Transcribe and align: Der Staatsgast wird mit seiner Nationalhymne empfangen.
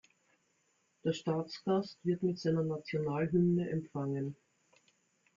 Der 1.03 1.13
Staatsgast 1.13 1.99
wird 2.01 2.23
mit 2.23 2.39
seiner 2.39 2.63
Nationalhymne 2.63 3.69
empfangen. 3.69 4.35